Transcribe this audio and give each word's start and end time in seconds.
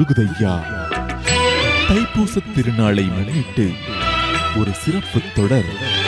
முருகுதையா? 0.00 0.60
தைப்பூச 1.88 2.40
திருநாளை 2.54 3.12
முன்னிட்டு 3.12 3.72
ஒரு 4.56 4.70
சிறப்பு 4.72 5.20
தொடர். 5.34 5.98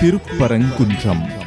திருப்பரங்குன்றம். 0.00 1.41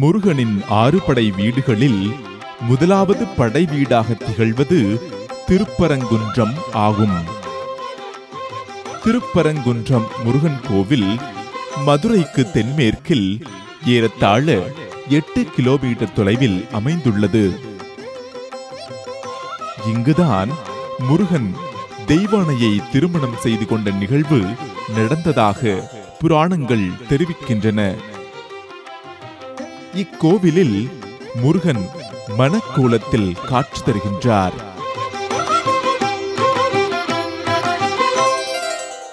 முருகனின் 0.00 0.62
ஆறு 0.68 0.98
படை 1.06 1.30
வீடுகளில் 1.30 2.00
முதலாவது 2.60 3.24
படை 3.26 3.64
வீடாக 3.64 4.12
திகழ்வது 4.12 4.78
திருப்பரங்குன்றம் 5.48 6.54
ஆகும். 6.72 7.18
திருப்பரங்குன்றம் 9.04 10.08
முருகன் 10.24 10.60
கோவில் 10.68 11.10
மதுரைக்கு 11.84 12.50
தென்மேற்கில் 12.50 13.28
ஏறத்தாழ 13.84 14.56
எட்டு 15.08 15.44
கிலோமீட்டர் 15.56 16.12
தொலைவில் 16.12 16.66
அமைந்துள்ளது. 16.72 17.44
இங்குதான் 19.92 20.52
முருகன் 20.98 21.50
தெய்வானையை 22.06 22.90
திருமணம் 22.92 23.38
செய்து 23.38 23.66
கொண்ட 23.66 23.90
நிகழ்வு 23.90 24.42
நடந்ததாக 24.96 25.90
புராணங்கள் 26.20 26.86
தெரிவிக்கின்றன. 27.08 27.80
இக்கோவிலில் 29.96 30.90
முருகன் 31.34 31.88
மணக்கோலத்தில் 32.38 33.36
காட்சி 33.48 33.80
தருகின்றார். 33.80 34.56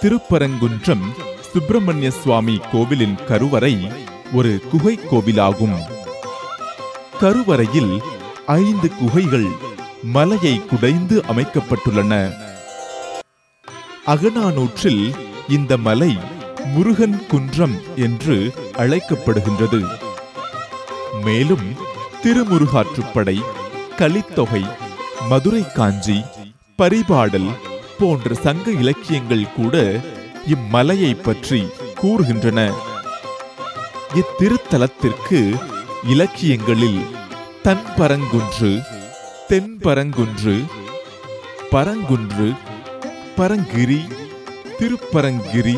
திருப்பரங்குன்றம் 0.02 1.06
சுப்பிரமணிய 1.52 2.12
சுவாமி 2.12 2.60
கோவிலின் 2.72 3.16
கருவறை 3.28 3.92
ஒரு 4.34 4.62
குகை 4.72 5.00
கோவிலாகும். 5.12 5.78
கருவறையில் 7.20 8.02
ஐந்து 8.46 8.96
குகைகள் 8.96 9.48
மலையை 10.04 10.66
குடைந்து 10.66 11.24
அமைக்கப்பட்டுள்ளன. 11.34 12.34
அகநானூற்றில் 14.08 15.16
இந்த 15.50 15.78
மலை 15.78 16.18
முருகன் 16.66 17.28
குன்றம் 17.28 17.76
என்று 17.96 18.52
அழைக்கப்படுகின்றது. 18.78 20.03
மேலும் 21.26 21.68
திருமுருகாற்றுப்படை 22.24 23.38
கலித்தொகை 24.00 24.64
மதுரை 25.30 25.64
காஞ்சி 25.72 26.18
பரிபாடல் 26.80 27.52
போன்ற 28.00 28.34
சங்க 28.44 28.66
இலக்கியங்கள் 28.72 29.46
கூட 29.56 29.76
இம்மலையை 30.54 31.12
பற்றி 31.22 31.60
கூறுகின்றன. 32.02 32.60
இத்திருத்தலத்திற்கு 34.22 35.40
இலக்கியங்களில் 36.14 37.02
தன்பரங்குன்று 37.64 38.72
தென்பரங்குன்று 39.50 40.56
பரங்குன்று 41.72 42.48
பரங்கிரி 43.38 44.02
திருப்பரங்கிரி 44.80 45.78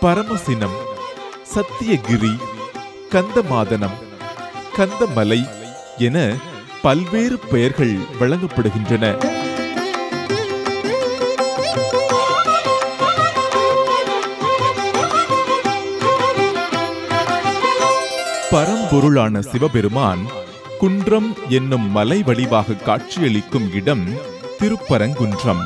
பரமசினம் 0.00 0.78
சத்தியகிரி 1.54 2.34
கந்தமாதனம் 3.12 3.96
கந்தமலை 4.76 5.50
என 5.98 6.34
பல்வேறு 6.82 7.38
பெயர்கள் 7.38 7.96
வழங்கப்படுகின்றன. 8.20 9.04
பரம்பொருளான 18.50 19.38
சிவபெருமான் 19.38 20.26
குன்றம் 20.80 21.36
என்னும் 21.48 21.90
மலை 21.90 22.22
வடிவாக 22.22 22.76
காட்சியளிக்கும் 22.82 23.72
இடம் 23.72 24.04
திருப்பரங்குன்றம். 24.60 25.62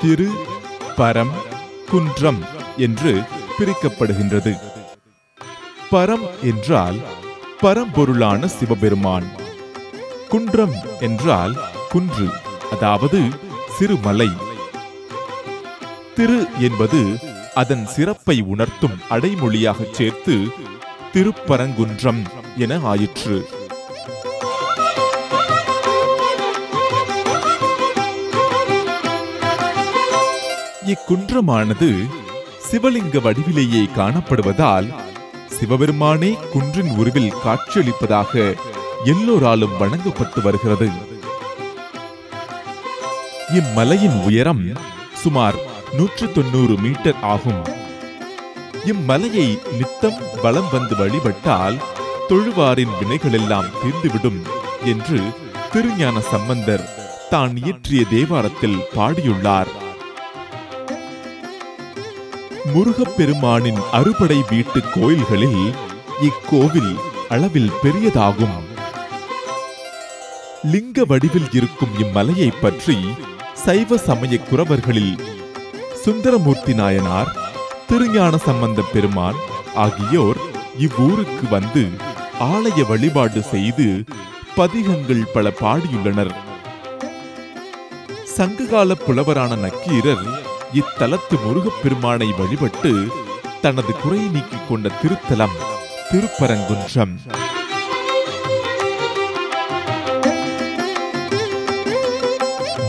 திரு 0.00 0.30
பரம் 0.96 1.34
குன்றம் 1.90 2.40
என்று 2.76 3.22
பிரிக்கப்படுகின்றது. 3.58 4.54
பரம் 5.90 6.26
என்றால் 6.42 6.96
பரம்பொருளான 7.62 8.46
சிவபெருமான். 8.46 9.26
குன்றம் 10.28 10.74
என்றால் 11.00 11.54
குன்று 11.88 12.28
அதாவது 12.70 13.20
சிறுமலை. 13.78 14.28
திரு 16.14 16.46
என்பது 16.58 17.18
அதன் 17.54 17.86
சிறப்பை 17.86 18.40
உணர்த்தும் 18.40 18.98
அடைமொழியாக 19.10 19.88
சேர்த்து 19.92 20.46
திருப்பரங்குன்றம் 21.12 22.22
என 22.56 22.78
ஆயிற்று. 22.82 23.48
இக்குன்றமானது 30.86 32.06
சிவலிங்க 32.70 33.20
வடிவிலேயே 33.20 33.88
காணப்படுவதால் 33.96 34.88
சிவபெருமானே 35.56 36.38
குன்றின் 36.52 36.90
உருவில் 36.96 37.36
காட்சியளிப்பதாக 37.44 38.32
எல்லோராலும் 39.04 39.76
வணங்கப்பட்டு 39.80 40.42
வருகிறது. 40.42 40.88
இம்மலையின் 43.58 44.18
உயரம் 44.24 44.64
சுமார் 45.22 45.58
நூற்று 45.96 46.32
தொண்ணூறு 46.32 46.74
மீட்டர் 46.76 47.20
ஆகும். 47.20 47.62
இம்மலையை 48.92 49.48
நித்தம் 49.78 50.20
வலம் 50.42 50.70
வந்து 50.72 50.96
வழிபட்டால் 50.96 51.78
தொழுவாரின் 52.28 52.94
வினைகளெல்லாம் 53.00 53.72
தீர்ந்துவிடும் 53.80 54.40
என்று 54.84 55.20
திருஞான 55.72 56.20
சம்பந்தர் 56.20 56.86
தான் 57.30 57.56
இயற்றிய 57.56 58.04
தேவாரத்தில் 58.10 58.78
பாடியுள்ளார். 58.96 59.72
முருகப்பெருமானின் 62.72 63.80
அறுபடை 63.98 64.38
வீட்டு 64.50 64.80
கோயில்களில் 64.94 65.62
இக்கோவில் 66.28 66.92
அளவில் 67.34 67.72
பெரியதாகும். 67.82 68.56
லிங்க 70.72 71.04
வடிவில் 71.10 71.48
இருக்கும் 71.58 71.94
இம்மலையை 72.04 72.48
பற்றி 72.60 72.96
சைவ 73.64 73.98
சமய 74.06 74.36
குறவர்களில் 74.48 75.14
சுந்தரமூர்த்தி 76.04 76.74
நாயனார் 76.74 77.30
திருஞான 77.88 78.36
சம்பந்த 78.46 78.82
பெருமான் 78.92 79.38
ஆகியோர் 79.84 80.40
இவ்வூருக்கு 80.86 81.46
வந்து 81.50 81.84
ஆலய 82.52 82.80
வழிபாடு 82.88 83.42
செய்து 83.52 83.88
பதிகங்கள் 84.56 85.24
பல 85.34 85.52
பாடியுள்ளனர். 85.60 86.34
சங்ககால 88.36 88.90
புலவரான 89.06 89.52
நக்கீரர் 89.56 90.26
இத்தலத்து 90.72 91.42
முருகப்பெருமானை 91.44 92.34
வழிபட்டு 92.38 93.06
தனது 93.60 93.92
குறையை 93.92 94.28
நீக்கிக் 94.28 94.68
கொண்ட 94.68 94.90
திருத்தலம் 95.02 95.56
திருப்பரங்குன்றம். 96.10 97.14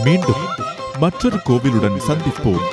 மீண்டும் 0.04 0.46
மற்றொரு 1.00 1.42
கோவிலுடன் 1.44 2.02
சந்திப்போம். 2.08 2.66